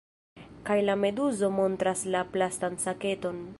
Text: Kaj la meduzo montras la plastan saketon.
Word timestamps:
Kaj 0.69 0.77
la 0.85 0.95
meduzo 1.01 1.51
montras 1.59 2.03
la 2.17 2.25
plastan 2.37 2.83
saketon. 2.89 3.43